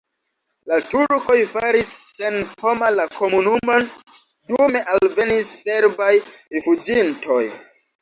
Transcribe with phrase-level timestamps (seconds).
[0.69, 3.87] La turkoj faris senhoma la komunumon,
[4.51, 7.43] dume alvenis serbaj rifuĝintoj.